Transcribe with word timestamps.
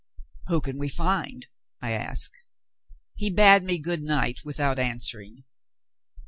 "Who 0.47 0.61
can 0.61 0.79
we 0.79 0.89
find?" 0.89 1.45
I 1.79 1.91
asked. 1.91 2.43
He 3.17 3.29
bade 3.29 3.61
me 3.61 3.77
good 3.77 4.01
night 4.01 4.39
without 4.43 4.79
answering. 4.79 5.43